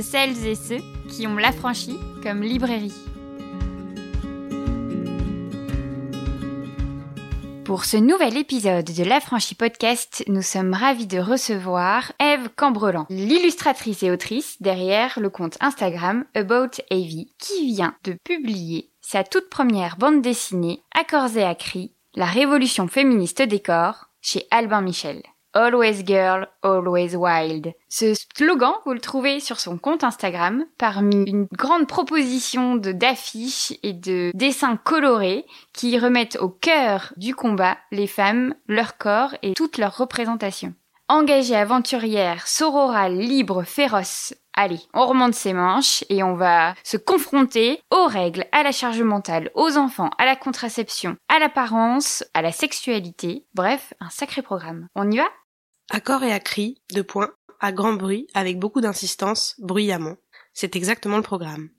[0.00, 2.94] celles et ceux qui ont l'affranchi comme librairie.
[7.64, 14.02] Pour ce nouvel épisode de l'Affranchi Podcast, nous sommes ravis de recevoir Eve Cambrelan, l'illustratrice
[14.02, 19.98] et autrice derrière le compte Instagram About Avy, qui vient de publier sa toute première
[19.98, 25.22] bande dessinée, Accords et à cri, la révolution féministe des corps, chez Albin Michel.
[25.58, 27.72] Always Girl, Always Wild.
[27.88, 33.92] Ce slogan, vous le trouvez sur son compte Instagram parmi une grande proposition d'affiches et
[33.92, 39.78] de dessins colorés qui remettent au cœur du combat les femmes, leur corps et toute
[39.78, 40.74] leur représentation.
[41.08, 47.80] Engagée aventurière, sororale, libre, féroce, Allez, on remonte ses manches et on va se confronter
[47.92, 52.50] aux règles, à la charge mentale, aux enfants, à la contraception, à l'apparence, à la
[52.50, 53.44] sexualité.
[53.54, 54.88] Bref, un sacré programme.
[54.96, 55.26] On y va?
[55.90, 60.16] À et à cri, de points, à grand bruit, avec beaucoup d'insistance, bruyamment.
[60.52, 61.70] C'est exactement le programme.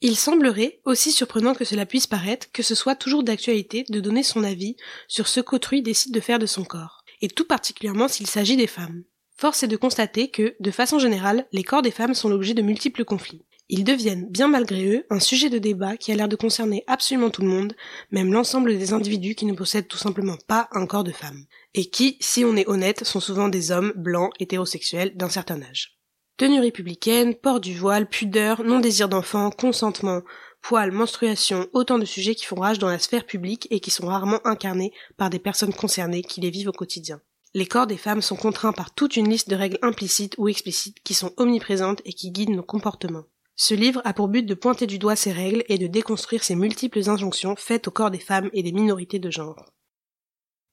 [0.00, 4.22] Il semblerait, aussi surprenant que cela puisse paraître, que ce soit toujours d'actualité de donner
[4.22, 4.76] son avis
[5.08, 8.66] sur ce qu'autrui décide de faire de son corps, et tout particulièrement s'il s'agit des
[8.66, 9.02] femmes.
[9.36, 12.62] Force est de constater que, de façon générale, les corps des femmes sont l'objet de
[12.62, 13.46] multiples conflits.
[13.70, 17.28] Ils deviennent, bien malgré eux, un sujet de débat qui a l'air de concerner absolument
[17.28, 17.74] tout le monde,
[18.10, 21.44] même l'ensemble des individus qui ne possèdent tout simplement pas un corps de femme.
[21.74, 25.98] Et qui, si on est honnête, sont souvent des hommes blancs, hétérosexuels, d'un certain âge.
[26.38, 30.22] Tenue républicaine, port du voile, pudeur, non-désir d'enfant, consentement,
[30.62, 34.06] poils, menstruation, autant de sujets qui font rage dans la sphère publique et qui sont
[34.06, 37.20] rarement incarnés par des personnes concernées qui les vivent au quotidien.
[37.52, 41.02] Les corps des femmes sont contraints par toute une liste de règles implicites ou explicites
[41.02, 43.24] qui sont omniprésentes et qui guident nos comportements.
[43.60, 46.54] Ce livre a pour but de pointer du doigt ces règles et de déconstruire ces
[46.54, 49.66] multiples injonctions faites au corps des femmes et des minorités de genre.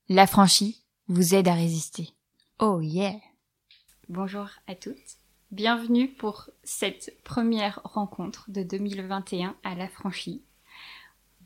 [0.07, 2.09] L'affranchi vous aide à résister.
[2.59, 3.15] Oh yeah
[4.07, 5.17] Bonjour à toutes.
[5.49, 10.43] Bienvenue pour cette première rencontre de 2021 à l'affranchi.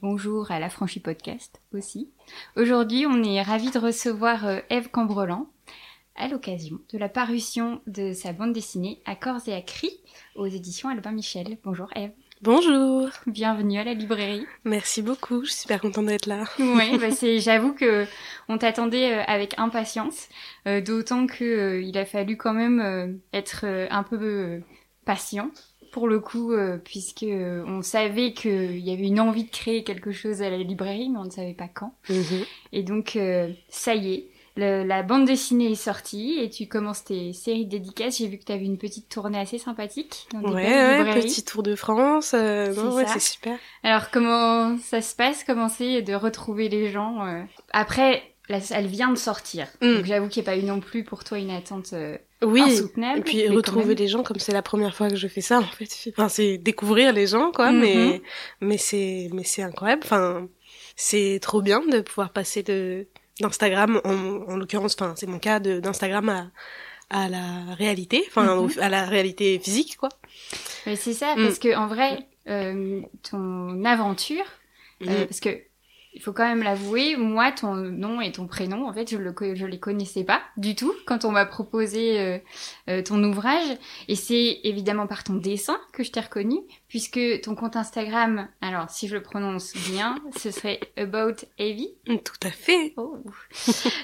[0.01, 2.11] Bonjour à l'affranchi podcast aussi.
[2.57, 5.47] Aujourd'hui, on est ravis de recevoir euh, Eve Cambrelan
[6.19, 9.89] à l'occasion de la parution de sa bande dessinée Accords et à cri
[10.35, 11.57] aux éditions Albin Michel.
[11.63, 12.11] Bonjour Eve.
[12.41, 13.09] Bonjour.
[13.25, 14.45] Bienvenue à la librairie.
[14.63, 16.43] Merci beaucoup, je suis super contente d'être là.
[16.59, 18.05] oui, bah c'est, j'avoue que
[18.47, 20.29] on t'attendait euh, avec impatience,
[20.67, 24.61] euh, d'autant que il a fallu quand même être un peu
[25.05, 25.51] patient
[25.91, 29.83] pour le coup, euh, puisque euh, on savait qu'il y avait une envie de créer
[29.83, 31.93] quelque chose à la librairie, mais on ne savait pas quand.
[32.09, 32.45] Mhm.
[32.71, 34.27] Et donc, euh, ça y est,
[34.59, 38.17] la bande dessinée est sortie et tu commences tes séries de dédicaces.
[38.17, 40.27] J'ai vu que tu avais une petite tournée assez sympathique.
[40.33, 42.33] Dans des ouais, ouais, petit tour de France.
[42.33, 43.57] ouais, c'est super.
[43.83, 45.43] Alors, comment ça se passe?
[45.43, 48.23] Comment c'est de retrouver les gens Après,
[48.71, 49.67] elle vient de sortir.
[49.81, 49.95] Mm.
[49.95, 52.61] Donc j'avoue qu'il n'y a pas eu non plus pour toi une attente euh, oui.
[52.61, 53.19] insoutenable.
[53.19, 55.63] Et puis retrouver les gens comme c'est la première fois que je fais ça en
[55.63, 55.89] fait.
[56.09, 58.21] Enfin c'est découvrir les gens quoi, mais mm-hmm.
[58.61, 60.01] mais c'est mais c'est incroyable.
[60.03, 60.47] Enfin
[60.95, 63.07] c'est trop bien de pouvoir passer de
[63.41, 64.95] d'Instagram en, en l'occurrence.
[64.99, 66.47] Enfin c'est mon cas d'Instagram à
[67.09, 68.79] à la réalité, enfin mm-hmm.
[68.79, 70.09] à la réalité physique quoi.
[70.85, 71.43] Mais c'est ça mm.
[71.43, 74.45] parce que en vrai euh, ton aventure
[75.01, 75.25] euh, mm-hmm.
[75.25, 75.61] parce que
[76.15, 79.31] il faut quand même l'avouer, moi, ton nom et ton prénom, en fait, je le
[79.53, 82.41] je les connaissais pas du tout quand on m'a proposé
[82.89, 83.77] euh, ton ouvrage.
[84.07, 86.57] Et c'est évidemment par ton dessin que je t'ai reconnu,
[86.89, 91.89] puisque ton compte Instagram, alors si je le prononce bien, ce serait About Avy.
[92.05, 92.93] Tout à fait.
[92.97, 93.17] Oh.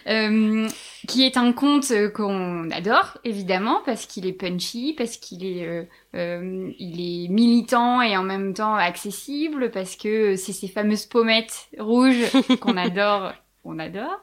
[0.07, 0.68] euh,
[1.07, 5.84] qui est un compte qu'on adore, évidemment, parce qu'il est punchy, parce qu'il est, euh,
[6.16, 11.69] euh, il est militant et en même temps accessible, parce que c'est ces fameuses pommettes
[11.79, 12.31] rouges
[12.62, 13.34] qu'on adore.
[13.67, 14.19] On adore.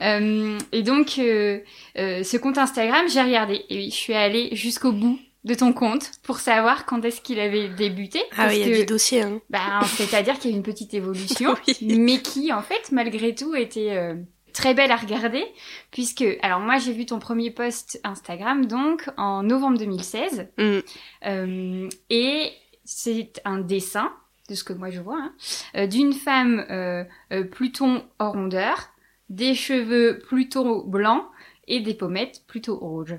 [0.00, 5.54] Euh, et donc, ce compte Instagram, j'ai regardé et je suis allée jusqu'au bout de
[5.54, 8.22] ton compte pour savoir quand est-ce qu'il avait débuté.
[8.36, 9.22] Ah oui, il y a du dossier.
[9.22, 9.40] Hein.
[9.50, 13.96] Bah, c'est-à-dire qu'il y a une petite évolution, mais qui, en fait, malgré tout, était
[13.96, 14.14] euh,
[14.52, 15.44] très belle à regarder,
[15.90, 20.78] puisque, alors moi, j'ai vu ton premier post Instagram, donc, en novembre 2016, mm.
[21.26, 22.52] euh, et
[22.84, 24.12] c'est un dessin,
[24.48, 25.34] de ce que moi je vois, hein,
[25.76, 28.88] euh, d'une femme euh, euh plutôt en rondeur,
[29.28, 31.24] des cheveux plutôt blancs,
[31.68, 33.16] et des pommettes plutôt rouges.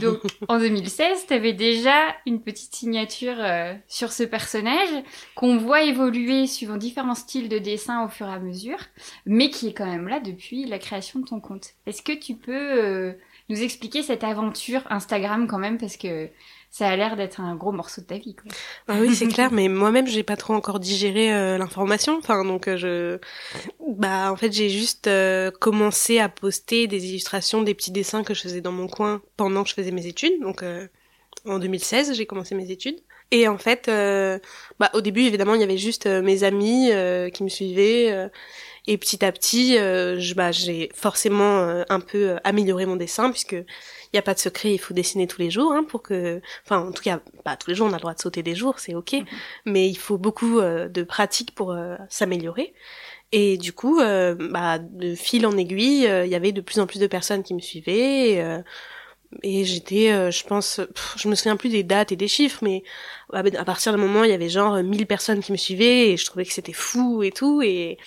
[0.00, 5.02] Donc en 2016, tu avais déjà une petite signature euh, sur ce personnage
[5.34, 8.78] qu'on voit évoluer suivant différents styles de dessin au fur et à mesure,
[9.24, 11.74] mais qui est quand même là depuis la création de ton compte.
[11.86, 13.12] Est-ce que tu peux euh,
[13.48, 16.28] nous expliquer cette aventure Instagram quand même parce que
[16.70, 18.34] ça a l'air d'être un gros morceau de ta vie.
[18.34, 18.52] Quoi.
[18.88, 22.18] Ah oui, c'est clair, mais moi-même, j'ai pas trop encore digéré euh, l'information.
[22.18, 23.18] Enfin, donc euh, je,
[23.96, 28.34] bah, en fait, j'ai juste euh, commencé à poster des illustrations, des petits dessins que
[28.34, 30.40] je faisais dans mon coin pendant que je faisais mes études.
[30.42, 30.62] Donc
[31.46, 33.00] en 2016, j'ai commencé mes études.
[33.30, 33.86] Et en fait,
[34.78, 36.90] bah, au début, évidemment, il y avait juste mes amis
[37.32, 38.30] qui me suivaient.
[38.86, 44.10] Et petit à petit, je, bah, j'ai forcément un peu amélioré mon dessin, puisque il
[44.14, 46.40] n'y a pas de secret, il faut dessiner tous les jours, hein, pour que...
[46.64, 48.54] Enfin, en tout cas, pas tous les jours, on a le droit de sauter des
[48.54, 49.12] jours, c'est ok.
[49.12, 49.24] Mhm.
[49.66, 51.76] Mais il faut beaucoup de pratique pour
[52.08, 52.74] s'améliorer.
[53.32, 57.00] Et du coup, bah, de fil en aiguille, il y avait de plus en plus
[57.00, 58.30] de personnes qui me suivaient.
[58.30, 58.60] Et,
[59.42, 60.80] et j'étais euh, je pense
[61.16, 62.82] je me souviens plus des dates et des chiffres mais
[63.32, 66.24] à partir d'un moment il y avait genre 1000 personnes qui me suivaient et je
[66.24, 67.98] trouvais que c'était fou et tout et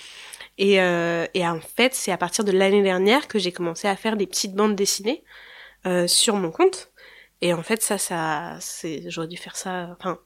[0.59, 3.95] et, euh, et en fait c'est à partir de l'année dernière que j'ai commencé à
[3.95, 5.23] faire des petites bandes dessinées
[5.87, 6.91] euh, sur mon compte.
[7.41, 10.19] Et en fait ça ça c'est j'aurais dû faire ça enfin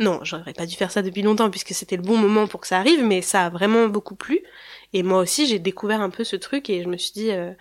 [0.00, 2.66] non j'aurais pas dû faire ça depuis longtemps puisque c'était le bon moment pour que
[2.66, 4.40] ça arrive mais ça a vraiment beaucoup plu.
[4.92, 7.52] Et moi aussi j'ai découvert un peu ce truc et je me suis dit euh,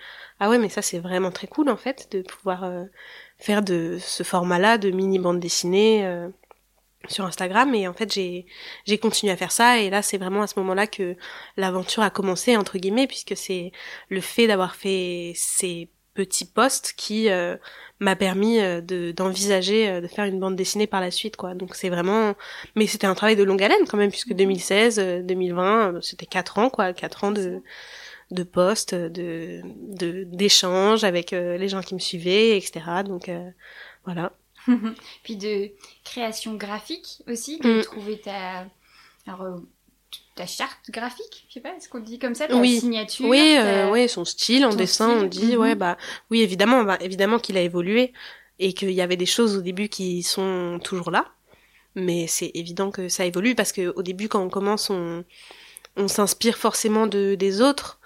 [0.42, 2.84] ah ouais mais ça c'est vraiment très cool en fait de pouvoir euh,
[3.38, 6.06] faire de ce format-là de mini bande dessinée
[7.08, 8.46] sur Instagram et en fait j'ai
[8.86, 11.16] j'ai continué à faire ça et là c'est vraiment à ce moment-là que
[11.58, 13.72] l'aventure a commencé entre guillemets puisque c'est
[14.10, 17.56] le fait d'avoir fait ces petits posts qui euh,
[18.00, 21.90] m'a permis de d'envisager de faire une bande dessinée par la suite quoi donc c'est
[21.90, 22.34] vraiment
[22.76, 26.70] mais c'était un travail de longue haleine quand même puisque 2016 2020 c'était quatre ans
[26.70, 27.62] quoi quatre ans de
[28.32, 29.62] de posts, de
[30.26, 33.04] d'échanges avec euh, les gens qui me suivaient, etc.
[33.06, 33.50] Donc euh,
[34.06, 34.34] voilà.
[35.24, 35.72] Puis de
[36.04, 37.82] création graphique aussi, de mm.
[37.84, 38.66] trouver ta
[39.28, 39.58] alors, euh,
[40.36, 42.80] ta charte graphique, je sais pas, est-ce qu'on dit comme ça, ta oui.
[42.80, 43.58] signature Oui,
[43.92, 45.78] oui, son style en dessin, on dit, ouais, mm-hmm.
[45.78, 45.98] bah
[46.32, 48.14] oui, évidemment, bah, évidemment qu'il a évolué
[48.60, 51.26] et qu'il y avait des choses au début qui sont toujours là,
[51.96, 55.26] mais c'est évident que ça évolue parce que au début, quand on commence, on
[55.98, 58.00] on s'inspire forcément de des autres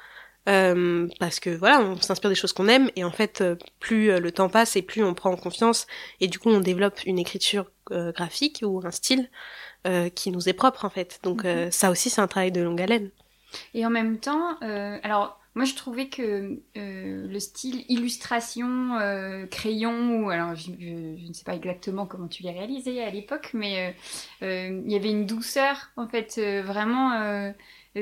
[0.50, 4.10] euh, parce que voilà, on s'inspire des choses qu'on aime et en fait, euh, plus
[4.10, 5.86] euh, le temps passe et plus on prend en confiance
[6.20, 9.30] et du coup on développe une écriture graphique ou un style
[10.16, 11.20] qui nous est propre en fait.
[11.24, 11.72] Donc mhm.
[11.72, 13.10] ça aussi c'est un travail de longue haleine.
[13.74, 18.98] Et en même temps, alors moi je trouvais que le style illustration
[19.50, 23.50] crayon ou alors je, je, ne sais pas exactement comment tu l'as réalisé à l'époque,
[23.54, 23.94] mais
[24.42, 27.54] il y avait une douceur en fait vraiment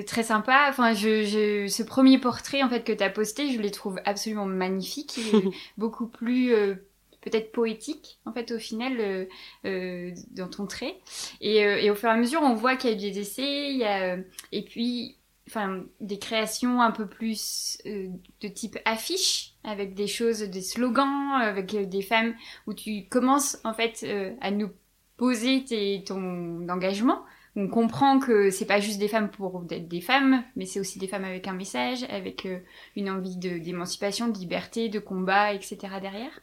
[0.06, 0.68] très sympa.
[0.70, 4.00] Enfin, je, je, ce premier portrait en fait que tu as posté, je les trouve
[4.06, 6.76] absolument magnifiques, et beaucoup plus euh,
[7.22, 9.26] peut-être poétique en fait au final euh,
[9.66, 10.98] euh dans ton trait.
[11.42, 13.78] Et, et, au fur et à mesure, on voit qu'il y a des essais, il
[13.78, 14.18] y a
[14.52, 20.62] et puis enfin des créations un peu plus de type affiche avec des choses, des
[20.62, 22.36] slogans, avec des femmes
[22.68, 24.06] où tu commences en fait
[24.42, 24.70] à nous
[25.18, 30.01] poser tes, ton engagement on comprend que c'est pas juste des femmes pour être des
[30.01, 32.60] femmes, mais c'est aussi des femmes avec un message, avec euh,
[32.96, 35.78] une envie d'émancipation, de, liberté, de combat, etc.
[36.01, 36.40] derrière.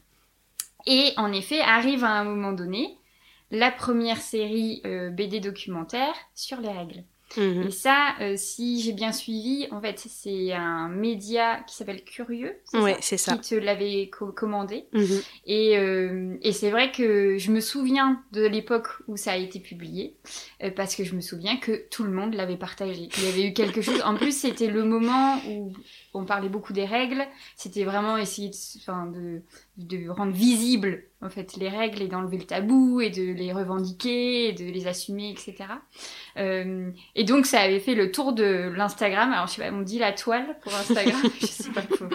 [0.87, 2.99] Et en effet, arrive à un moment donné
[3.51, 7.05] la première série euh, BD documentaire sur les règles.
[7.37, 7.67] Mhm.
[7.67, 12.57] Et ça, euh, si j'ai bien suivi, en fait, c'est un média qui s'appelle Curieux.
[12.73, 13.37] Oui, c'est ça.
[13.37, 14.87] Qui te l'avait commandé.
[14.93, 15.21] Mhm.
[15.47, 19.61] Et, euh, et c'est vrai que je me souviens de l'époque où ça a été
[19.61, 20.17] publié,
[20.63, 23.09] euh, parce que je me souviens que tout le monde l'avait partagé.
[23.19, 24.01] Il y avait eu quelque chose.
[24.05, 25.73] En plus, c'était le moment où
[26.15, 27.27] on parlait beaucoup des règles.
[27.57, 29.43] C'était vraiment essayer de, enfin, de,
[29.77, 34.49] de rendre visible en fait les règles et d'enlever le tabou et de les revendiquer
[34.49, 35.57] et de les assumer, etc.
[36.39, 39.33] Euh, et donc ça avait fait le tour de l'Instagram.
[39.33, 41.21] Alors je sais pas, on dit la toile pour Instagram.
[41.41, 41.83] je sais pas.
[41.83, 42.09] Faut...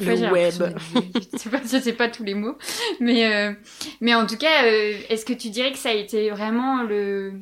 [0.00, 0.52] Le web.
[1.14, 2.56] Je sais pas, je sais pas tous les mots,
[3.00, 3.52] mais euh,
[4.00, 7.40] mais en tout cas, euh, est-ce que tu dirais que ça a été vraiment le,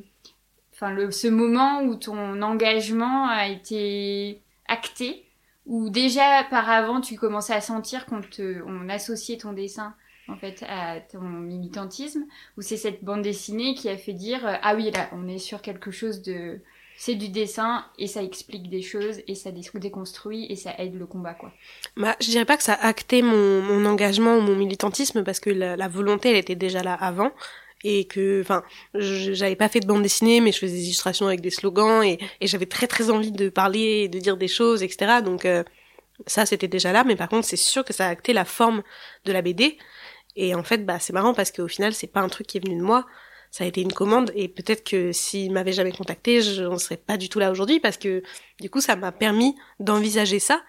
[0.73, 5.25] enfin le ce moment où ton engagement a été acté?
[5.67, 9.95] Ou déjà par avant tu commençais à sentir qu'on te on associait ton dessin
[10.29, 12.25] en fait à ton militantisme?
[12.57, 15.39] Ou c'est cette bande dessinée qui a fait dire euh, ah oui là on est
[15.39, 16.61] sur quelque chose de
[16.97, 21.07] c'est du dessin et ça explique des choses et ça déconstruit et ça aide le
[21.07, 21.53] combat quoi.
[21.97, 25.41] Bah je dirais pas que ça a acté mon, mon engagement ou mon militantisme parce
[25.41, 27.33] que la, la volonté elle était déjà là avant
[27.85, 28.65] et que enfin
[28.95, 32.19] j'avais pas fait de bande dessinée mais je faisais des illustrations avec des slogans et,
[32.43, 35.63] j'avais très très envie de parler et de dire des choses etc donc euh,
[36.27, 37.05] ça c'était déjà là.
[37.05, 38.83] Mais par contre c'est sûr que ça a acté la forme
[39.25, 39.79] de la BD
[40.37, 42.65] et en fait bah c'est marrant parce qu'au final c'est pas un truc qui est
[42.65, 43.07] venu de moi.
[43.51, 44.33] Ça a été une commande.
[44.35, 47.81] Et peut-être que s'il m'avait jamais contacté je n'en serais pas du tout là aujourd'hui
[47.81, 48.23] parce que
[48.61, 50.63] du coup ça m'a permis d'envisager ça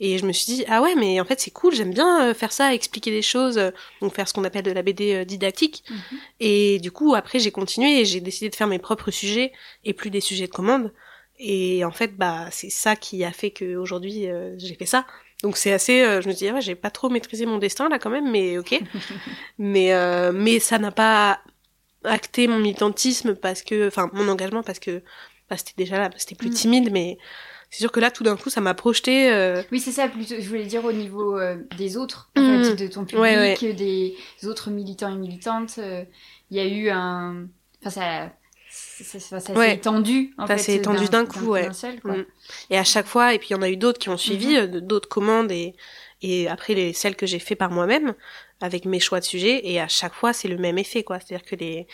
[0.00, 2.34] et je me suis dit, ah ouais, mais en fait c'est cool, j'aime bien euh,
[2.34, 5.24] faire ça, expliquer des choses, euh, donc faire ce qu'on appelle de la BD euh,
[5.24, 5.84] didactique.
[5.90, 6.18] Mhm.
[6.40, 9.52] Et du coup, après j'ai continué et j'ai décidé de faire mes propres sujets
[9.84, 10.92] et plus des sujets de commande.
[11.40, 14.26] Et en fait, bah c'est ça qui a fait que aujourd'hui
[14.56, 15.06] j'ai fait ça.
[15.42, 17.98] Donc c'est assez, euh, je me dis, ouais, j'ai pas trop maîtrisé mon destin là
[17.98, 18.80] quand même, mais ok.
[19.58, 21.40] mais euh, mais ça n'a pas
[22.04, 25.02] acté mon militantisme parce que, enfin mon engagement parce que
[25.48, 26.54] bah, c'était déjà là, c'était plus mm.
[26.54, 27.18] timide, mais
[27.70, 29.32] c'est sûr que là tout d'un coup ça m'a projeté.
[29.32, 29.62] Euh...
[29.72, 32.64] Oui c'est ça, plutôt, je voulais dire au niveau euh, des autres, en mm.
[32.64, 35.78] fait, de ton public, des autres militants et militantes.
[36.50, 37.46] Il y a eu un,
[37.80, 38.32] enfin ça
[38.70, 42.24] ça, ça, s'est étendu en ça s'est étendu d'un coup ouais mm.
[42.70, 44.54] et à chaque fois et puis il y en a eu d'autres qui ont suivi
[44.54, 44.76] mm-hmm.
[44.76, 45.74] euh, d'autres commandes et
[46.20, 48.14] et après les celles que j'ai fait par moi-même
[48.60, 51.46] avec mes choix de sujets et à chaque fois c'est le même effet quoi c'est-à-dire
[51.46, 51.86] que les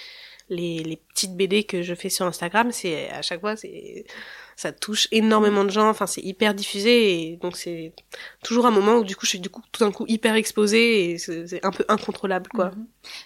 [0.50, 4.04] les, les petites BD que je fais sur Instagram c'est à chaque fois c'est
[4.56, 7.92] ça touche énormément de gens enfin c'est hyper diffusé et donc c'est
[8.42, 11.11] toujours un moment où du coup je suis du coup tout d'un coup hyper exposée
[11.11, 12.73] et c'est un peu incontrôlable quoi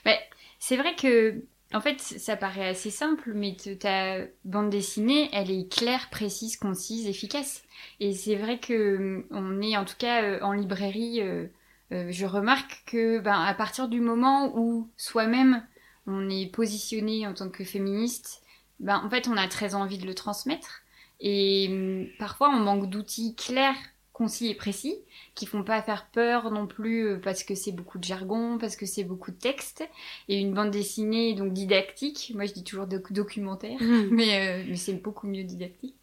[0.05, 0.19] mais
[0.59, 1.43] c'est vrai que
[1.75, 7.07] en fait, ça paraît assez simple, mais ta bande dessinée, elle est claire, précise, concise,
[7.07, 7.63] efficace.
[8.01, 11.47] Et c'est vrai que hum, on est, en tout cas, euh, en librairie, euh,
[11.93, 15.63] euh, je remarque que, ben, à partir du moment où soi-même
[16.07, 18.43] on est positionné en tant que féministe,
[18.81, 20.81] ben, en fait, on a très envie de le transmettre.
[21.21, 23.77] Et hum, parfois, on manque d'outils clairs,
[24.13, 24.97] concis et précis
[25.39, 28.75] qui font pas faire peur non plus euh, parce que c'est beaucoup de jargon, parce
[28.75, 29.89] que c'est beaucoup de texte
[30.29, 32.33] et une bande dessinée donc didactique.
[32.35, 34.09] Moi je dis toujours documentaire, mmh.
[34.11, 35.95] mais, euh, mais c'est beaucoup mieux didactique.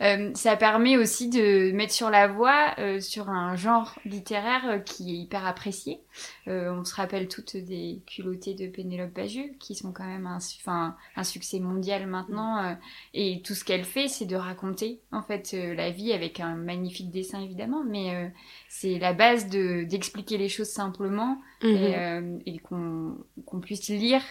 [0.00, 5.18] Euh, ça permet aussi de mettre sur la voie sur un genre littéraire qui est
[5.18, 6.00] hyper apprécié.
[6.46, 10.96] on se rappelle toutes des culottées de Pénélope Bagieux qui sont quand même un, enfin,
[11.14, 12.76] un succès mondial maintenant
[13.14, 17.10] et tout ce qu'elle fait c'est de raconter en fait la vie avec un magnifique
[17.10, 18.32] dessin évidemment mais
[18.80, 22.40] c'est la base de d'expliquer les choses simplement et, mhm.
[22.48, 23.10] euh,
[23.44, 24.22] qu'on puisse lire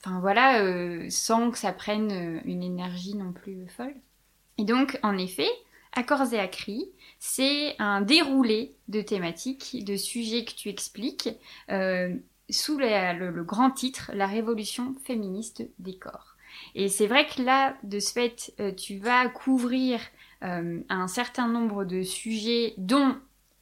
[0.00, 3.94] enfin voilà euh, sans que ça prenne euh, une énergie non plus folle
[4.58, 5.48] et donc en effet
[5.98, 11.30] Accords et Acris, c'est un déroulé de thématiques, de sujets que tu expliques
[12.50, 16.36] sous le, grand titre La révolution féministe des corps.
[16.74, 19.98] Et c'est vrai que là, de ce fait, tu vas couvrir
[20.42, 23.16] un certain nombre de sujets dont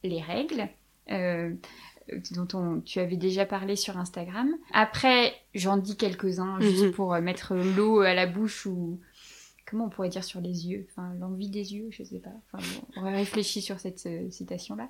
[0.07, 0.69] les règles.
[1.11, 1.53] Euh,
[2.31, 4.53] dont tu avais déjà parlé sur Instagram.
[4.73, 6.91] Après, j'en dis quelques-uns juste mhm.
[6.91, 8.99] pour euh, mettre l'eau à la bouche ou
[9.65, 12.29] comment on pourrait dire sur les yeux, enfin l'envie des yeux, je sais pas.
[12.53, 12.63] Enfin,
[12.95, 14.89] on va réfléchir sur cette euh, citation-là.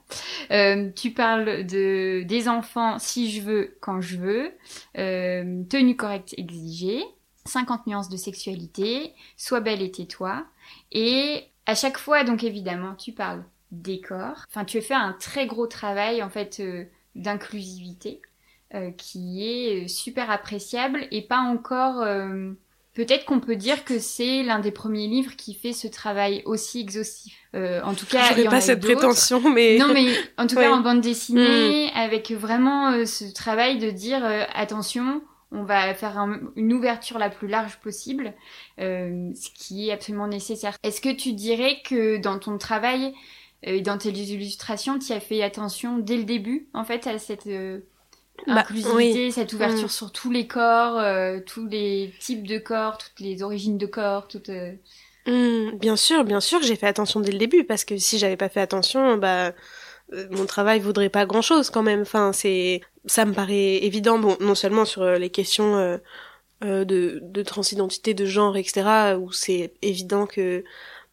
[0.94, 4.52] tu parles de des enfants si je veux, quand je veux,
[4.94, 7.02] tenue correcte exigée,
[7.46, 10.46] 50 nuances de sexualité, sois belle et tais-toi.
[10.92, 14.46] Et à chaque fois, donc évidemment, tu parles décor.
[14.50, 18.22] Enfin, tu as fait un très gros travail en fait euh, d'inclusivité
[18.74, 22.06] euh, qui est euh, super appréciable et pas encore.
[22.94, 26.80] Peut-être qu'on peut dire que c'est l'un des premiers livres qui fait ce travail aussi
[26.80, 27.38] exhaustif.
[27.54, 31.02] en tout cas, n'ai pas cette prétention, mais non, mais en tout cas en bande
[31.02, 31.98] dessinée, mm.
[31.98, 37.82] avec vraiment ce travail de dire attention, on va faire une ouverture la plus large
[37.82, 38.34] possible,
[38.78, 40.78] ce qui est absolument nécessaire.
[40.84, 43.14] Est-ce que tu dirais que dans ton travail,
[43.66, 47.48] et dans tes illustrations, tu as fait attention dès le début, en fait, à cette
[47.48, 47.80] euh,
[48.46, 49.90] bah, inclusivité, cette ouverture mm.
[49.90, 54.28] sur tous les corps, euh, tous les types de corps, toutes les origines de corps,
[54.28, 54.50] toutes.
[54.50, 54.74] Euh.
[55.26, 58.38] Mm, bien sûr, bien sûr j'ai fait attention dès le début, parce que si j'avais
[58.38, 59.52] pas fait attention, bah
[60.30, 62.02] mon travail vaudrait pas grand chose quand même.
[62.02, 64.20] Enfin, c'est, ça me paraît évident.
[64.20, 66.00] Bon, non seulement sur les questions
[66.62, 70.64] de, de transidentité, de genre, etc., où c'est évident que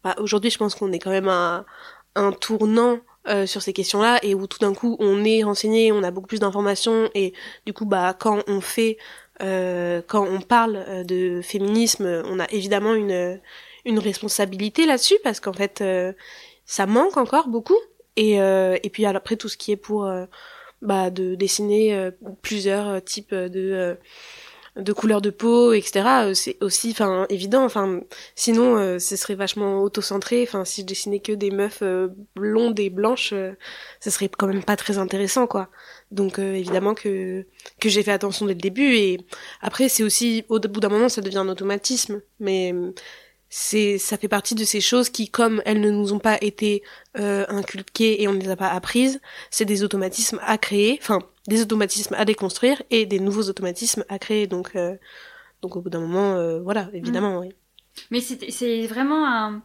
[0.03, 1.65] bah, aujourd'hui, je pense qu'on est quand même à
[2.15, 6.03] un tournant euh, sur ces questions-là et où tout d'un coup on est renseigné, on
[6.03, 7.33] a beaucoup plus d'informations et
[7.65, 8.97] du coup bah quand on fait
[9.41, 13.39] euh, quand on parle euh, de féminisme, on a évidemment une
[13.85, 15.81] une responsabilité là-dessus parce qu'en fait
[16.65, 17.79] ça manque encore beaucoup
[18.17, 20.09] et et puis après tout ce qui est pour
[20.81, 23.97] bah de dessiner plusieurs types de
[24.75, 26.05] de couleur de peau, etc.
[26.25, 27.63] Euh, c'est aussi, enfin, évident.
[27.63, 28.01] Enfin,
[28.35, 30.43] sinon, euh, ce serait vachement auto-centré.
[30.43, 33.33] Enfin, si je dessinais que des meufs euh, blondes et blanches,
[33.99, 35.69] ce serait quand même pas très intéressant, quoi.
[36.11, 37.45] Donc, évidemment que
[37.79, 38.95] que j'ai fait attention dès le début.
[38.95, 39.19] Et
[39.61, 42.21] après, c'est aussi, au bout d'un moment, ça devient un automatisme.
[42.39, 42.73] Mais
[43.55, 46.81] c'est ça fait partie de ces choses qui comme elles ne nous ont pas été
[47.19, 51.19] euh, inculquées et on ne les a pas apprises c'est des automatismes à créer enfin
[51.45, 54.95] des automatismes à déconstruire et des nouveaux automatismes à créer donc euh,
[55.61, 57.41] donc au bout d'un moment euh, voilà évidemment mm.
[57.41, 57.53] oui
[58.09, 59.61] mais c'est vraiment un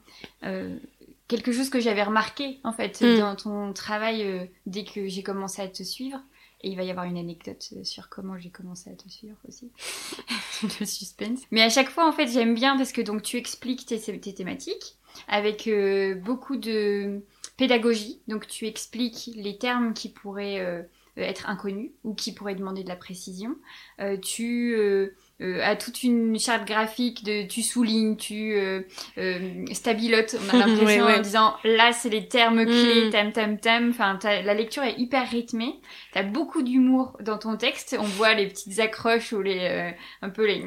[1.27, 3.19] quelque chose que j'avais remarqué en fait mm.
[3.21, 6.21] dans ton travail dès que j'ai commencé à te suivre
[6.61, 9.37] et il va y avoir une anecdote euh, sur comment j'ai commencé à te suivre
[9.47, 9.71] aussi.
[10.81, 11.41] le suspense.
[11.51, 13.99] Mais à chaque fois, en fait, j'aime bien parce que donc tu expliques tes,
[14.35, 14.97] thématiques
[15.29, 17.23] avec euh, beaucoup de
[17.57, 20.83] pédagogie, donc tu expliques les termes qui pourraient euh,
[21.17, 23.57] être inconnus ou qui pourraient demander de la précision.
[24.23, 24.77] Tu
[25.41, 28.81] euh, à toute une charte graphique de tu soulignes, tu euh,
[29.19, 33.11] euh, stabilotes, on a l'impression en disant là c'est les termes clés, mm.
[33.11, 33.91] tam tam tam.
[33.91, 35.81] Enfin, la lecture est hyper rythmée.
[36.13, 37.97] T'as beaucoup d'humour dans ton texte.
[37.99, 39.91] On voit les petites accroches ou les euh,
[40.23, 40.59] un peu les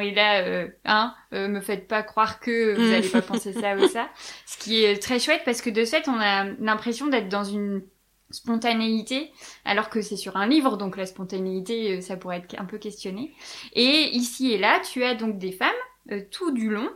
[0.00, 2.94] et là euh, hein, me faites pas croire que vous mm.
[2.94, 4.08] allez pas penser ça ou ça.
[4.46, 7.82] Ce qui est très chouette parce que de fait on a l'impression d'être dans une
[8.30, 9.30] spontanéité,
[9.64, 12.78] alors que c'est sur un livre, donc la spontanéité, euh, ça pourrait être un peu
[12.78, 13.32] questionné.
[13.74, 15.70] Et ici et là, tu as donc des femmes,
[16.10, 16.88] euh, tout du long,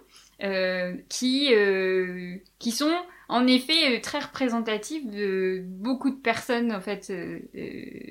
[0.43, 1.53] euh, qui,
[2.59, 2.95] qui sont
[3.29, 7.13] en effet très représentatives de beaucoup de personnes en fait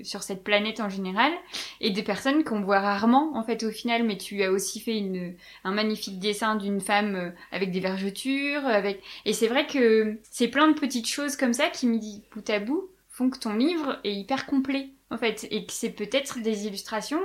[0.04, 1.32] sur cette planète en général
[1.82, 4.96] et des personnes qu'on voit rarement en fait au final mais tu as aussi fait
[4.96, 5.34] une,
[5.64, 10.68] un magnifique dessin d'une femme avec des vergetures avec et c'est vrai que c'est plein
[10.68, 12.90] de petites choses comme ça qui me dit bout à bout
[13.28, 17.22] que ton livre est hyper complet, en fait, et que c'est peut-être des illustrations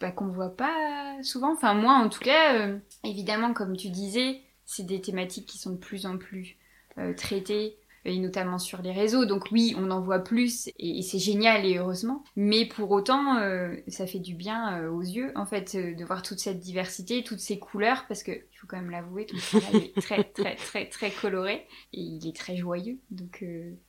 [0.00, 1.52] bah, qu'on voit pas souvent.
[1.52, 5.72] Enfin, moi, en tout cas, euh, évidemment, comme tu disais, c'est des thématiques qui sont
[5.72, 6.56] de plus en plus
[6.98, 9.26] euh, traitées, et notamment sur les réseaux.
[9.26, 12.24] Donc oui, on en voit plus, et, c'est génial, et heureusement.
[12.34, 16.38] Mais pour autant, euh, ça fait du bien aux yeux, en fait, de voir toute
[16.38, 19.94] cette diversité, toutes ces couleurs, parce que, il faut quand même l'avouer, tout ça est
[20.00, 22.98] très, très, très, très coloré, et il est très joyeux.
[23.10, 23.44] Donc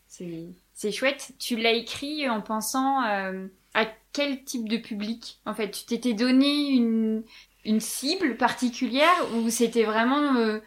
[0.07, 0.49] c'est
[0.81, 1.33] c'est chouette.
[1.37, 3.45] Tu l'as écrit en pensant euh,
[3.75, 7.23] à quel type de public En fait, tu t'étais donné une,
[7.65, 10.59] une cible particulière ou c'était vraiment, euh,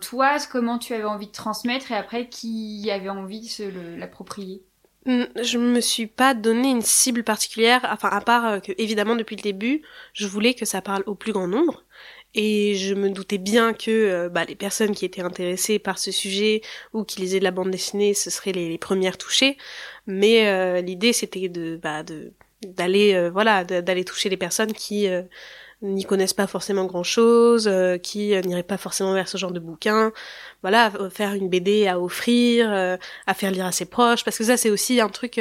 [0.00, 4.62] toi, comment tu avais envie de transmettre et après qui avait envie de se l'approprier?
[5.04, 9.16] Hmm, je me suis pas donné une cible particulière, enfin à part euh, que évidemment
[9.16, 11.82] depuis le début, je voulais que ça parle au plus grand nombre
[12.34, 16.10] et je me doutais bien que euh, bah, les personnes qui étaient intéressées par ce
[16.10, 16.62] sujet
[16.92, 19.56] ou qui lisaient de la bande dessinée, ce seraient les, premières touchées.
[20.06, 22.02] Mais euh, l'idée, c'était de bah,
[22.66, 25.06] d'aller euh, voilà d'aller toucher les personnes qui
[25.82, 27.70] n'y connaissent pas forcément grand chose,
[28.02, 30.12] qui n'iraient pas forcément vers ce genre de bouquin.
[30.62, 34.56] Voilà, faire une BD à offrir, à faire lire à ses proches, parce que ça
[34.56, 35.38] c'est aussi un truc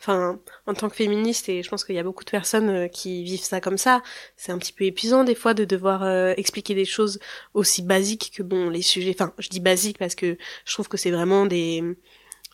[0.00, 2.88] enfin en tant que féministe et je pense qu'il y a beaucoup de personnes euh,
[2.88, 4.02] qui vivent ça comme ça
[4.36, 7.18] c'est un petit peu épuisant des fois de devoir euh, expliquer des choses
[7.54, 10.96] aussi basiques que bon les sujets enfin je dis basiques parce que je trouve que
[10.96, 11.82] c'est vraiment des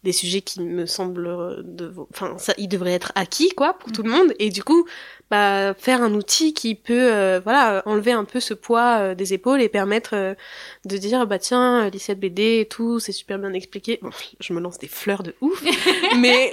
[0.05, 3.91] des sujets qui me semblent euh, de enfin ça ils devraient être acquis quoi pour
[3.91, 4.35] tout le monde.
[4.39, 4.87] Et du coup
[5.31, 9.33] bah faire un outil qui peut euh, voilà enlever un peu ce poids euh, des
[9.33, 10.37] épaules et permettre
[10.85, 13.99] de dire bah tiens lycée de BD et tout c'est super bien expliqué.
[14.03, 15.65] Bon je me lance des fleurs de ouf.
[16.19, 16.51] Mais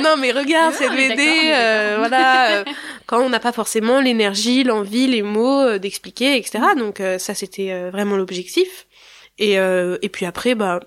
[0.00, 1.52] non mais regarde cette BD
[1.98, 2.64] voilà
[3.06, 8.16] quand on n'a pas forcément l'énergie l'envie les mots d'expliquer etc donc ça c'était vraiment
[8.16, 8.86] l'objectif.
[9.38, 10.80] Et et puis après bah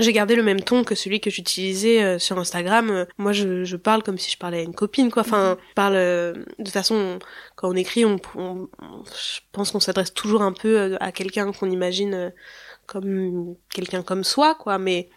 [0.00, 2.90] j'ai gardé le même ton que celui que j'utilisais euh, sur Instagram.
[2.90, 5.22] Euh, moi, je, je, parle comme si je parlais à une copine, quoi.
[5.22, 7.20] Enfin, je parle euh, de toute façon
[7.54, 12.32] quand on écrit, on, je pense qu'on s'adresse toujours un peu à quelqu'un qu'on imagine
[12.86, 14.78] comme quelqu'un comme soi, quoi.
[14.78, 15.10] Mais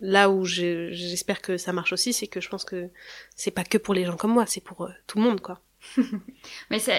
[0.00, 2.90] là où j'espère que ça marche aussi, c'est que je pense que
[3.36, 5.62] c'est pas que pour les gens comme moi, c'est pour tout le monde, quoi.
[6.70, 6.92] Mais ça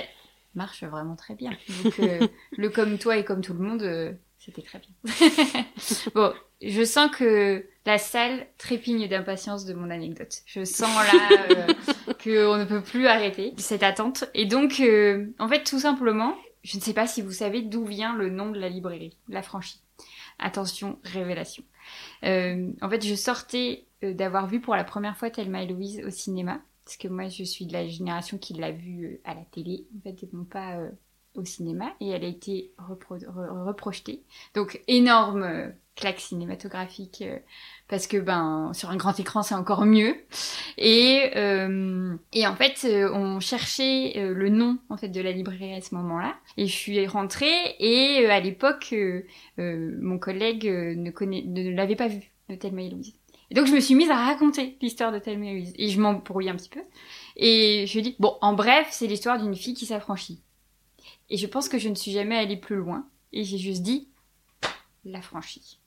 [0.56, 1.52] marche vraiment très bien.
[1.84, 1.98] Donc,
[2.58, 5.64] le comme toi et comme tout le monde c'était très bien.
[6.16, 10.42] bon, je sens que la salle trépigne d'impatience de mon anecdote.
[10.48, 11.74] Je sens là euh,
[12.24, 14.24] qu'on ne peut plus arrêter cette attente.
[14.34, 17.86] Et donc, euh, en fait, tout simplement, je ne sais pas si vous savez d'où
[17.86, 19.84] vient le nom de la librairie, la franchise.
[20.40, 21.64] Attention, révélation.
[22.24, 26.10] Euh, en fait, je sortais d'avoir vu pour la première fois Thelma et Louise au
[26.10, 26.62] cinéma.
[26.84, 30.02] Parce que moi, je suis de la génération qui l'a vu à la télé, en
[30.02, 30.80] fait, et non pas
[31.36, 34.24] au cinéma et elle a été reprojetée.
[34.54, 37.38] Donc énorme euh, claque cinématographique euh,
[37.88, 40.16] parce que ben sur un grand écran c'est encore mieux.
[40.78, 45.82] Et euh, et en fait on cherchait le nom en fait de la librairie à
[45.82, 48.94] ce moment-là et je suis rentrée et à l'époque
[49.58, 53.14] mon collègue ne connaît ne l'avait pas vu de Thelma et Louise.
[53.50, 56.00] Et donc je me suis mise à raconter l'histoire de Thelma et Louise et je
[56.00, 56.82] m'embrouille un petit peu.
[57.36, 60.42] Et je dis bon en bref c'est l'histoire d'une fille qui s'affranchit.
[61.32, 63.08] Et je pense que je ne suis jamais allée plus loin.
[63.32, 64.10] Et j'ai juste dit,
[65.06, 65.80] la franchie.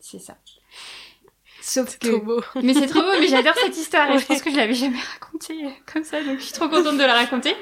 [0.00, 0.36] C'est ça.
[1.68, 2.08] Sauf que.
[2.08, 2.40] Trop beau.
[2.62, 4.96] Mais c'est trop beau, mais j'adore cette histoire et je pense que je l'avais jamais
[5.12, 7.54] racontée euh, comme ça, donc je suis trop contente de la raconter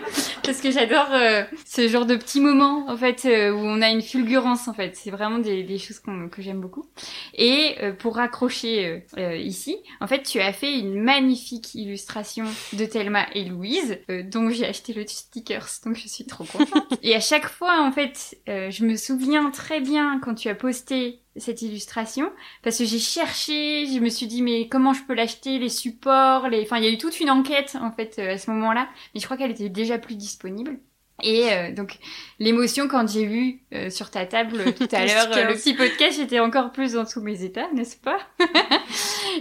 [0.45, 3.89] parce que j'adore euh, ce genre de petits moments en fait euh, où on a
[3.89, 4.95] une fulgurance en fait.
[4.95, 6.87] C'est vraiment des, des choses que j'aime beaucoup.
[7.35, 13.45] Et pour raccrocher ici, en fait, tu as fait une magnifique illustration de Thelma et
[13.45, 13.99] Louise,
[14.31, 16.87] dont j'ai acheté le stickers, donc je suis trop contente.
[17.03, 21.26] et à chaque fois, en fait, je me souviens très bien quand tu as posté
[21.39, 22.31] cette illustration
[22.63, 26.49] parce que j'ai cherché, je me suis dit mais comment je peux l'acheter, les supports,
[26.49, 28.89] les, enfin il y a eu toute une enquête en fait euh, à ce moment-là,
[29.15, 30.79] mais je crois qu'elle était déjà plus disponible.
[31.23, 31.99] Et euh, donc
[32.39, 36.41] l'émotion quand j'ai vu euh, sur ta table tout à l'heure le petit podcast, j'étais
[36.41, 38.19] encore plus dans tous mes états, n'est-ce pas?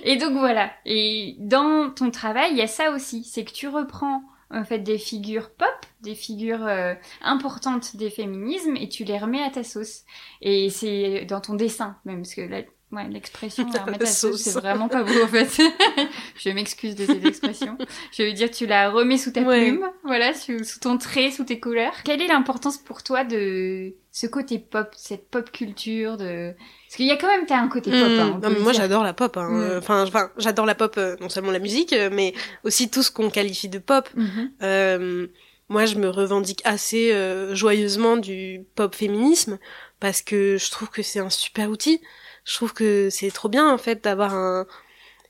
[0.03, 0.71] Et donc voilà.
[0.85, 4.79] Et dans ton travail, il y a ça aussi, c'est que tu reprends en fait
[4.79, 5.67] des figures pop,
[6.01, 10.03] des figures euh, importantes des féminismes et tu les remets à ta sauce.
[10.41, 12.61] Et c'est dans ton dessin même parce que là
[12.95, 13.67] Ouais, l'expression
[13.99, 15.61] la sauce, c'est vraiment pas beau en fait.
[16.37, 17.77] je m'excuse de cette expression.
[18.11, 21.43] Je veux dire, tu la remets sous ta plume, voilà, sous, sous, ton trait, sous
[21.43, 21.93] tes couleurs.
[22.05, 26.53] Quelle est l'importance pour toi de ce côté pop, cette pop culture de
[26.87, 27.99] parce qu'il y a quand même t'as un côté pop.
[27.99, 28.19] Mmh.
[28.19, 29.35] Hein, non, mais moi j'adore la pop.
[29.35, 29.49] Hein.
[29.49, 29.77] Mmh.
[29.79, 33.11] Enfin, enfin, j'adore la pop, euh, non seulement la musique, euh, mais aussi tout ce
[33.11, 34.07] qu'on qualifie de pop.
[34.15, 34.29] Mmh.
[34.63, 35.27] Euh,
[35.67, 39.57] moi, je me revendique assez euh, joyeusement du pop féminisme
[39.99, 42.01] parce que je trouve que c'est un super outil
[42.45, 44.65] je trouve que c'est trop bien en fait d'avoir un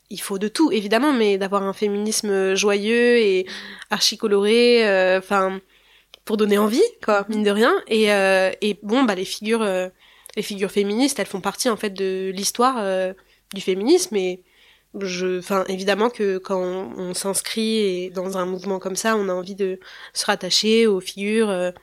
[0.09, 3.47] il faut de tout évidemment mais d'avoir un féminisme joyeux et
[3.89, 5.59] archi coloré euh, enfin
[6.25, 7.73] pour donner envie quoi mine de rien.
[7.87, 8.51] Et euh,
[8.83, 9.89] bon bah les figures euh,
[10.35, 13.13] les figures féministes elles font partie en fait de l'histoire
[13.53, 14.15] du féminisme.
[14.15, 14.43] Et
[14.99, 19.55] je enfin évidemment que quand on s'inscrit dans un mouvement comme ça on a envie
[19.55, 19.79] de
[20.13, 21.73] se rattacher aux figures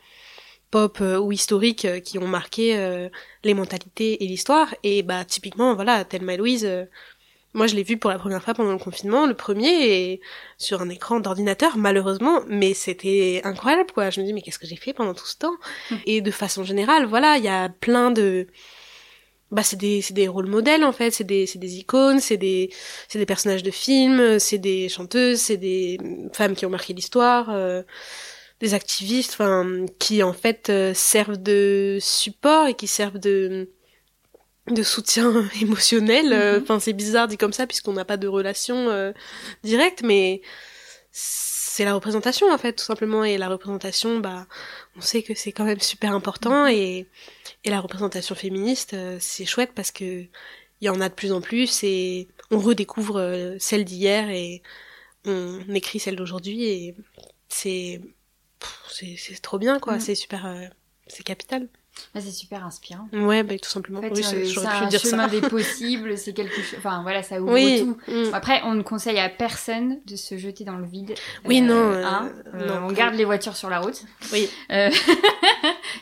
[0.73, 3.09] pop euh, ou historiques euh, qui ont marqué euh,
[3.45, 4.75] les mentalités et l'histoire.
[4.83, 6.69] Et bah typiquement, voilà, Thelma et Louise,
[7.53, 10.21] moi je l'ai vu pour la première fois pendant le confinement, le premier, et
[10.59, 14.11] sur un écran d'ordinateur, malheureusement, mais c'était incroyable, quoi.
[14.11, 15.55] Je me dis, mais qu'est-ce que j'ai fait pendant tout ce temps?
[16.07, 18.49] Et de façon générale, voilà, il y a plein de...
[19.51, 22.39] Bah, c'est des, c'est des rôles modèles, en fait, c'est des, c'est des icônes, c'est
[22.39, 22.71] des,
[23.07, 25.99] c'est des personnages de films, c'est des chanteuses, c'est des
[26.33, 27.51] femmes qui ont marqué l'histoire
[28.63, 33.69] des activistes enfin qui en fait euh, servent de support et qui servent de
[34.69, 36.63] de soutien émotionnel euh, mhm.
[36.63, 39.13] enfin c'est bizarre dit comme ça puisqu'on n'a pas de relation euh,
[39.65, 40.43] directe mais
[41.11, 44.47] c'est la représentation en fait tout simplement et la représentation bah
[44.97, 46.71] on sait que c'est quand même super important mhm.
[46.71, 47.07] et
[47.65, 51.41] et la représentation féministe c'est chouette parce que il y en a de plus en
[51.41, 54.63] plus et on redécouvre celle d'hier et
[55.25, 56.97] on écrit celle d'aujourd'hui et
[57.49, 58.01] c'est
[58.91, 59.97] c'est trop bien, quoi.
[59.97, 60.01] Mm.
[60.01, 60.67] C'est super, euh,
[61.07, 61.69] c'est capital.
[62.15, 63.07] Bah, c'est super inspirant.
[63.13, 63.99] Ouais, bah, tout simplement.
[63.99, 66.79] En fait, c'est un chemin des possibles, c'est quelque chose.
[66.79, 67.97] Enfin, voilà, ça ouvre tout.
[68.09, 68.33] Mm.
[68.33, 71.15] Après, on ne conseille à personne de se jeter dans le vide.
[71.45, 72.33] Oui, non, euh, hein.
[72.55, 72.87] euh, non.
[72.89, 74.05] On garde les voitures sur la route.
[74.33, 74.49] Oui.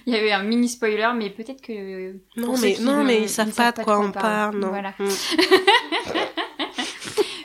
[0.06, 2.12] Il y avait un mini spoiler, mais peut-être que.
[2.36, 4.58] Non, mais non, mais ils savent pas de quoi on parle.
[4.58, 4.68] Non.
[4.68, 4.94] Voilà.
[4.98, 5.08] Mm.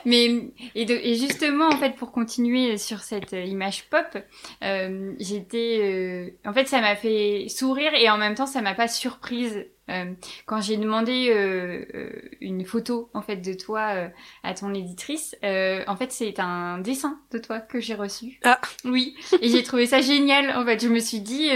[0.06, 4.16] Mais et, justement en fait pour continuer sur cette euh, image pop,
[4.62, 8.74] euh, j'étais euh, en fait ça m'a fait sourire et en même temps ça m'a
[8.74, 10.12] pas surprise euh,
[10.46, 14.10] quand j'ai demandé euh, euh, une photo en fait de toi
[14.42, 18.40] à ton éditrice, en fait c'est un dessin de toi que j'ai reçu.
[18.44, 20.56] Ah oui, et j'ai trouvé ça génial.
[20.56, 21.50] En fait, je me suis dit,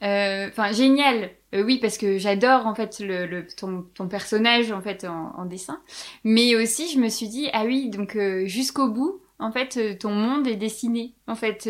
[0.00, 1.30] enfin génial.
[1.52, 5.46] oui, parce que j'adore en fait le, le ton, ton, personnage en fait en, en,
[5.46, 5.80] dessin,
[6.24, 10.46] mais aussi je me suis dit ah oui donc jusqu'au bout en fait, ton monde
[10.46, 11.12] est dessiné.
[11.26, 11.68] En fait,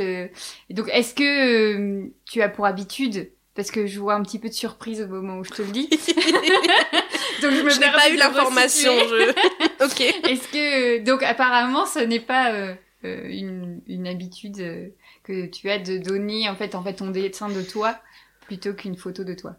[0.71, 4.55] donc est-ce que tu as pour habitude parce que je vois un petit peu de
[4.55, 5.89] surprise au moment où je te le dis.
[7.43, 8.93] donc je me n'ai pas eu l'information.
[8.93, 9.31] Je...
[9.85, 10.01] ok.
[10.31, 14.89] Est-ce que donc apparemment ce n'est pas euh, euh, une, une, habitude euh,
[15.25, 17.97] que tu as de donner en fait en fait ton dessin de toi
[18.43, 19.57] plutôt qu'une photo de toi.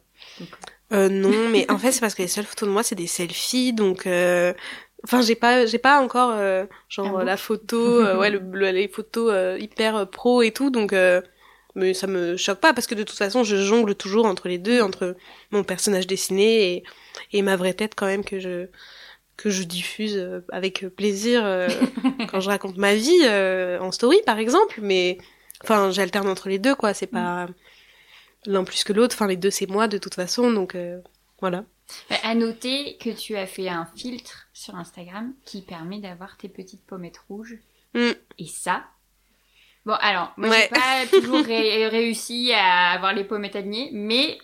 [0.93, 3.07] Euh, non, mais en fait c'est parce que les seules photos de moi c'est des
[3.07, 4.07] selfies donc.
[5.03, 6.35] Enfin, j'ai pas, j'ai pas encore
[6.89, 10.93] genre ah la photo, ouais, le, les photos hyper pro et tout, donc
[11.77, 14.57] mais ça me choque pas parce que de toute façon je jongle toujours entre les
[14.57, 15.15] deux, entre
[15.51, 16.83] mon personnage dessiné et,
[17.31, 18.67] et ma vraie tête quand même que je
[19.37, 21.69] que je diffuse euh, avec plaisir euh,
[22.29, 25.19] quand je raconte ma vie euh, en story par exemple, mais
[25.63, 27.53] enfin j'alterne entre les deux quoi, c'est pas mm.
[28.47, 30.75] l'un plus que l'autre, enfin les deux c'est moi de toute façon donc
[31.39, 31.63] voilà.
[32.23, 36.85] À noter que tu as fait un filtre sur Instagram qui permet d'avoir tes petites
[36.85, 37.59] pommettes rouges.
[37.93, 38.11] Mm.
[38.39, 38.83] Et ça,
[39.87, 44.37] Bon, alors, moi, j'ai pas toujours réussi à avoir les pommettes alignées, mais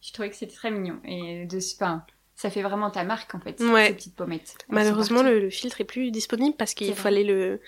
[0.00, 0.98] je trouvais que c'était très mignon.
[1.04, 4.56] Et de, enfin, ça fait vraiment ta marque, en fait, ces petites pommettes.
[4.68, 7.60] Malheureusement, le, filtre est plus disponible parce qu'il fallait le...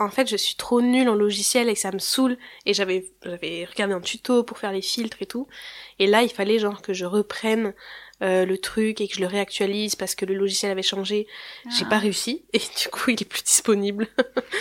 [0.00, 2.38] En fait, je suis trop nulle en logiciel et ça me saoule.
[2.64, 5.46] Et j'avais, j'avais regardé un tuto pour faire les filtres et tout.
[5.98, 7.74] Et là, il fallait genre que je reprenne
[8.22, 11.26] euh, le truc et que je le réactualise parce que le logiciel avait changé.
[11.76, 11.98] J'ai pas ah.
[11.98, 14.06] réussi et du coup il est plus disponible.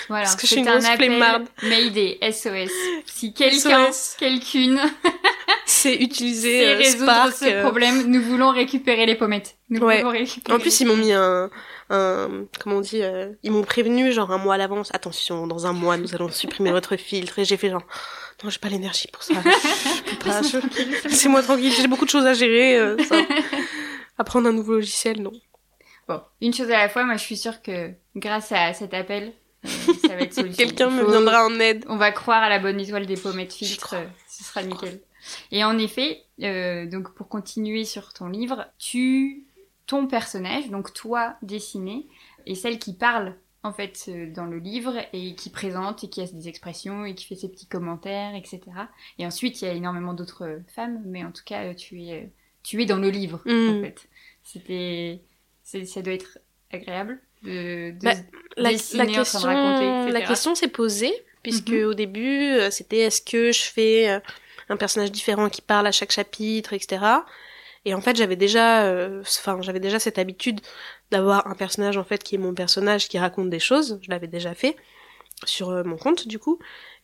[0.07, 1.47] Voilà, parce que je suis une grosse flemmarde.
[1.63, 2.71] Mayday, SOS.
[3.05, 4.79] Si quelqu'un, quelqu'une
[5.65, 7.33] c'est utiliser C'est euh, résoudre Spark.
[7.33, 8.07] ce euh, problème.
[8.07, 9.55] Nous voulons récupérer les pommettes.
[9.69, 10.03] Nous Ouais.
[10.03, 11.49] récupérer En plus, ils m'ont mis un,
[11.91, 14.89] un, comment on dit, euh, ils m'ont prévenu genre un mois à l'avance.
[14.93, 17.37] Attention, dans un mois, nous allons supprimer votre filtre.
[17.39, 17.83] Et j'ai fait genre,
[18.43, 19.33] non, j'ai pas l'énergie pour ça.
[19.35, 22.77] Je- Laissez-moi tranquille, j'ai beaucoup de choses à gérer.
[22.77, 23.17] euh, ça.
[24.17, 25.31] Apprendre un nouveau logiciel, non.
[26.07, 29.33] Bon, une chose à la fois, moi je suis sûre que grâce à cet appel,
[29.65, 29.69] euh,
[30.01, 30.55] ça va être solutionné.
[30.55, 31.85] Quelqu'un me viendra en aide.
[31.87, 33.95] On va croire à la bonne étoile des pommettes filtres,
[34.29, 34.99] ce sera nickel.
[35.51, 39.43] Et en effet, euh, donc pour continuer sur ton livre, tu
[39.91, 42.07] ton personnage, donc toi dessiné,
[42.45, 46.21] et celle qui parle en fait euh, dans le livre et qui présente et qui
[46.21, 48.61] a des expressions et qui fait ses petits commentaires, etc.
[49.19, 52.01] Et ensuite il y a énormément d'autres euh, femmes, mais en tout cas euh, tu
[52.03, 52.31] es
[52.63, 53.81] tu es dans le livre en Mm.
[53.83, 53.99] fait.
[54.43, 55.21] C'était
[55.63, 56.39] c'est- ça doit être
[56.71, 58.13] agréable de, de Bah,
[58.57, 61.85] La, question, raconter, la question s'est posée puisque Mhm.
[61.85, 64.21] au début c'était est-ce que je fais
[64.69, 66.87] un personnage différent qui parle à chaque chapitre, etc.
[67.85, 70.61] Et en fait j'avais déjà, euh, enfin j'avais déjà cette habitude
[71.09, 73.99] d'avoir un personnage en fait qui est mon personnage qui raconte des choses.
[74.01, 74.75] Je l'avais déjà fait
[75.45, 76.59] sur euh, mon compte du coup.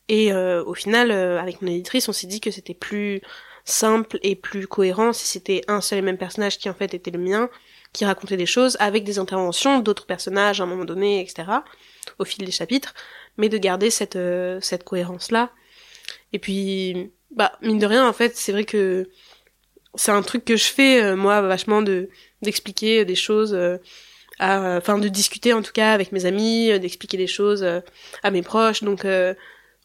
[0.10, 3.22] Et euh, au final, avec mon éditrice, on s'est dit que c'était plus
[3.66, 7.12] simple et plus cohérent si c'était un seul et même personnage qui en fait était
[7.12, 7.50] le mien,
[7.92, 11.52] qui racontait des choses avec des interventions d'autres personnages à un moment donné, etc.
[12.20, 12.94] au fil des chapitres,
[13.38, 14.18] mais de garder cette
[14.62, 15.52] cette cohérence là.
[16.34, 19.10] Et puis, bah mine de rien, en fait, c'est vrai que
[19.98, 22.10] c'est un truc que je fais euh, moi vachement de
[22.42, 23.54] d'expliquer des choses.
[23.54, 23.78] euh,
[24.40, 27.82] à- enfin de discuter en tout cas avec mes amis, euh, d'expliquer des choses euh,
[28.24, 28.84] à mes proches.
[28.84, 29.34] Donc euh,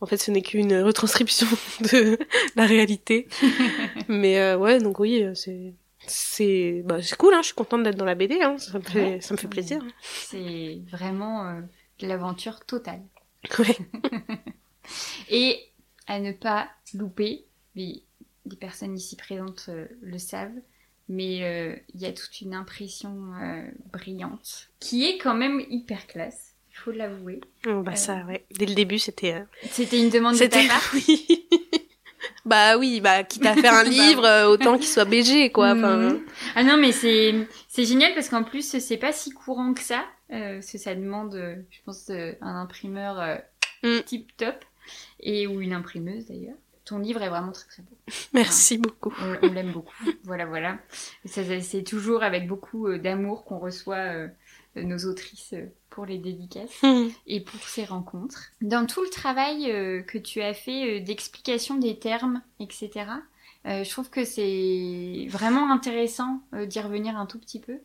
[0.03, 1.46] en fait, ce n'est qu'une retranscription
[1.92, 2.18] de
[2.57, 3.29] la réalité.
[4.09, 5.72] Mais euh, ouais, donc oui, euh, c'est
[6.07, 7.33] c'est bah, c'est cool.
[7.35, 8.40] Hein, je suis contente d'être dans la BD.
[8.42, 9.20] Hein, ça me fait Ouais.
[9.22, 9.81] ça me fait plaisir.
[10.03, 11.61] C'est vraiment euh,
[12.01, 13.01] de l'aventure totale.
[13.59, 13.77] Ouais.
[15.31, 15.61] Et
[16.07, 18.03] à ne pas louper, mais
[18.46, 20.50] les personnes ici présentes euh, le savent,
[21.09, 26.07] mais euh, il y a toute une impression euh, brillante qui est quand même hyper
[26.07, 27.40] classe, il faut l'avouer.
[27.66, 28.44] Oh, bah ça, ouais.
[28.59, 29.44] Dès le début, c'était.
[29.70, 30.90] C'était une demande de ta C'était part?
[30.94, 31.46] oui.
[32.44, 35.72] bah oui, bah quitte à faire un Bah livre, euh, autant qu'il soit BG quoi.
[35.72, 36.24] Enfin, Mhm.
[36.55, 37.35] Ah non, mais c'est
[37.68, 40.94] c'est génial parce qu'en plus c'est pas si courant que ça, euh, parce que ça
[40.94, 41.35] demande,
[41.70, 43.37] je pense, un imprimeur euh,
[43.85, 44.02] Mm.
[44.05, 44.64] tip top
[45.18, 46.57] et ou une imprimeuse d'ailleurs.
[46.85, 47.97] Ton livre est vraiment très très beau.
[48.33, 49.14] merci beaucoup.
[49.21, 49.92] On, on l'aime beaucoup.
[50.25, 50.79] Voilà, voilà.
[51.25, 54.29] C'est toujours avec beaucoup euh, d'amour qu'on reçoit
[54.77, 56.81] euh, nos autrices euh, pour les dédicaces
[57.27, 58.51] et pour ces rencontres.
[58.62, 63.07] Dans tout le travail euh, que tu as fait d'explication des termes, etc.,
[63.64, 67.79] je trouve que c'est vraiment intéressant d'y revenir un tout petit peu.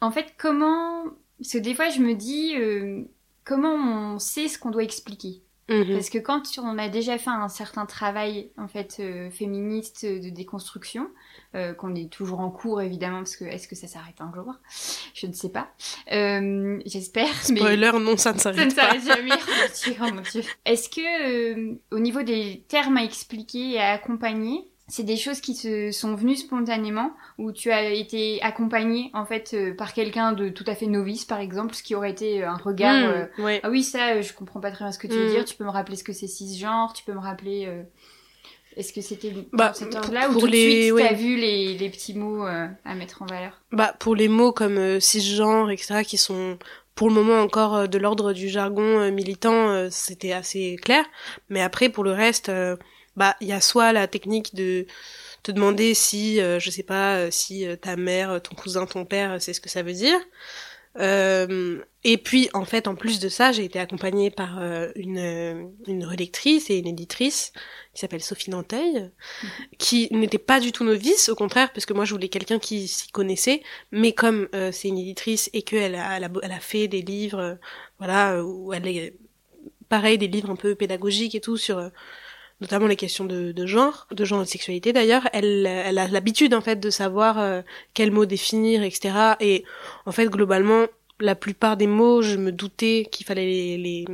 [0.00, 1.04] En fait, comment...
[1.38, 2.56] Parce que des fois, je me dis,
[3.44, 3.74] comment
[4.14, 5.42] on sait ce qu'on doit expliquer?
[5.72, 5.92] Mhm.
[5.94, 10.28] parce que quand on a déjà fait un certain travail en fait euh, féministe de
[10.30, 11.08] déconstruction,
[11.54, 14.54] euh, qu'on est toujours en cours évidemment, parce que est-ce que ça s'arrête un jour?
[15.14, 15.68] Je ne sais pas.
[16.12, 17.28] Euh, J'espère.
[17.50, 18.82] mais- Spoiler, non, ça ne ça ne s'arrête pas.
[18.82, 19.30] s'arrête jamais.
[19.32, 20.42] Oh mon Dieu, oh mon Dieu.
[20.64, 21.00] Est-ce que,
[21.70, 25.90] euh, au niveau des termes à expliquer et à accompagner, c'est des choses qui se
[25.90, 30.64] sont venues spontanément ou tu as été accompagné en fait euh, par quelqu'un de tout
[30.66, 32.94] à fait novice par exemple, ce qui aurait été un regard.
[33.08, 33.60] Mhm, euh, ouais.
[33.62, 35.30] ah oui, ça, euh, je comprends pas très bien ce que tu veux Mm.
[35.30, 35.44] dire.
[35.46, 37.64] Tu peux me rappeler ce que c'est cisgenre Tu peux me rappeler.
[37.66, 37.82] euh,
[38.76, 41.08] Est-ce que c'était Bah, dans cet pour- ordre-là ou tout de les- suite ouais.
[41.08, 43.60] t'as vu les, les petits mots euh, à mettre en valeur?
[43.72, 46.58] Bah pour les mots comme euh, cisgenre, etc., qui sont
[46.94, 51.04] pour le moment encore euh, de l'ordre du jargon euh, militant, euh, c'était assez clair.
[51.50, 52.76] Mais après pour le reste, euh,
[53.16, 54.86] bah il y a soit la technique de
[55.42, 59.04] te demander si, euh, je sais pas, euh, si euh, ta mère, ton cousin, ton
[59.04, 60.18] père, euh, c'est ce que ça veut dire.
[60.98, 65.18] Euh, et puis en fait, en plus de ça, j'ai été accompagnée par euh, une,
[65.18, 67.52] euh, une relectrice et une éditrice
[67.94, 69.10] qui s'appelle Sophie Nanteuil,
[69.78, 72.88] qui n'était pas du tout novice, au contraire, parce que moi je voulais quelqu'un qui
[72.88, 76.60] s'y connaissait, mais comme euh, c'est une éditrice et qu'elle a, elle a, elle a
[76.60, 77.54] fait des livres, euh,
[77.98, 79.16] voilà, euh, où elle est
[79.88, 81.88] pareil, des livres un peu pédagogiques et tout sur euh,
[82.62, 86.08] notamment les questions de, de genre, de genre et de sexualité d'ailleurs, elle, elle a
[86.08, 87.60] l'habitude en fait de savoir euh,
[87.92, 89.36] quels mots définir, etc.
[89.40, 89.64] Et
[90.06, 90.86] en fait globalement,
[91.20, 94.04] la plupart des mots, je me doutais qu'il fallait les, les,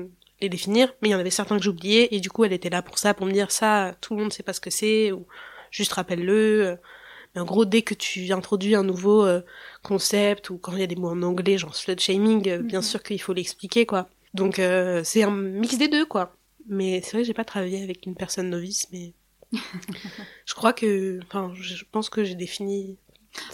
[0.40, 2.70] les définir, mais il y en avait certains que j'oubliais, et du coup elle était
[2.70, 5.12] là pour ça, pour me dire ça, tout le monde sait pas ce que c'est,
[5.12, 5.26] ou
[5.70, 6.78] juste rappelle-le.
[7.34, 9.42] Mais en gros, dès que tu introduis un nouveau euh,
[9.82, 12.78] concept, ou quand il y a des mots en anglais, genre slut shaming, euh, bien
[12.80, 12.84] Mhm.
[12.84, 14.08] sûr qu'il faut l'expliquer, quoi.
[14.34, 16.34] Donc euh, c'est un mix des deux, quoi.
[16.68, 19.14] Mais c'est vrai que j'ai pas travaillé avec une personne novice, mais
[19.52, 22.98] je crois que, enfin, je pense que j'ai défini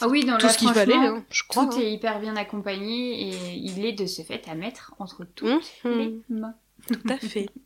[0.00, 1.66] Ah oui, dans tout là, ce qu'il fallait, franchement, hein, je crois.
[1.66, 5.48] Tout est hyper bien accompagné et il est de ce fait à mettre entre toutes
[5.48, 5.60] hein.
[5.84, 6.54] Mhm, les mains.
[6.88, 7.48] Tout à fait.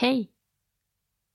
[0.00, 0.30] Hey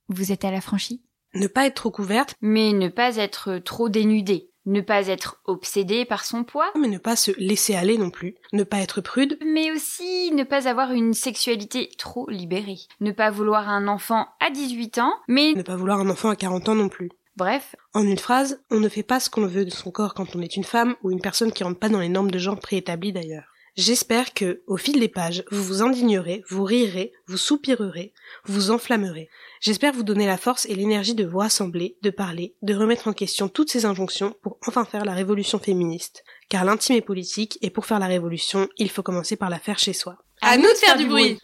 [0.07, 1.01] Vous êtes à la franchie
[1.33, 4.52] Ne pas être trop couverte, mais ne pas être trop dénudée.
[4.65, 8.35] Ne pas être obsédée par son poids, mais ne pas se laisser aller non plus.
[8.53, 12.79] Ne pas être prude, mais aussi ne pas avoir une sexualité trop libérée.
[13.01, 16.37] Ne pas vouloir un enfant à 18 ans, mais ne pas vouloir un enfant à
[16.37, 17.09] 40 ans non plus.
[17.35, 20.35] bref, En une phrase, on ne fait pas ce qu'on veut de son corps quand
[20.35, 22.59] on est une femme ou une personne qui rentre pas dans les normes de genre
[22.59, 23.52] préétablies d'ailleurs.
[23.75, 28.13] J'espère que, au fil des pages, vous vous indignerez, vous rirez, vous soupirerez,
[28.45, 29.31] vous enflammerez.
[29.61, 33.13] J'espère vous donner la force et l'énergie de vous rassembler, de parler, de remettre en
[33.13, 36.23] question toutes ces injonctions pour enfin faire la révolution féministe.
[36.49, 39.79] Car l'intime est politique et pour faire la révolution, il faut commencer par la faire
[39.79, 40.17] chez soi.
[40.41, 41.39] À nous de faire du bruit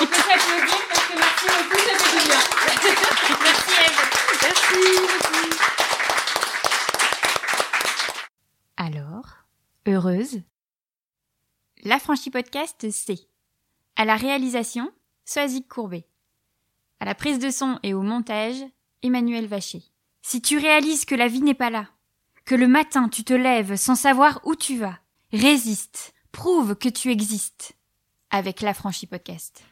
[0.00, 2.40] on peut s'applaudir parce que merci beaucoup, ça fait du bien.
[2.72, 2.90] merci
[3.80, 4.06] Eve.
[8.76, 9.26] Alors,
[9.86, 10.42] heureuse
[11.84, 13.28] La franchie podcast, c'est
[13.96, 14.90] à la réalisation,
[15.24, 16.06] Soazic Courbet.
[17.00, 18.62] À la prise de son et au montage,
[19.02, 19.82] Emmanuel Vacher.
[20.22, 21.88] Si tu réalises que la vie n'est pas là,
[22.44, 24.98] que le matin tu te lèves sans savoir où tu vas,
[25.32, 27.76] résiste, prouve que tu existes
[28.30, 29.62] avec la franchie podcast.